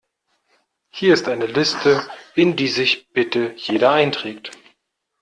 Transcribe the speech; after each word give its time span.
Hier 0.89 1.13
ist 1.13 1.27
eine 1.27 1.45
Liste, 1.45 2.01
in 2.33 2.55
die 2.55 2.69
sich 2.69 3.13
bitte 3.13 3.53
jeder 3.55 3.91
einträgt. 3.91 4.49